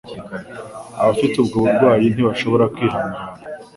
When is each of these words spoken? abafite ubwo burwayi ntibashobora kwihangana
abafite 1.01 1.33
ubwo 1.39 1.57
burwayi 1.65 2.07
ntibashobora 2.13 2.65
kwihangana 2.73 3.19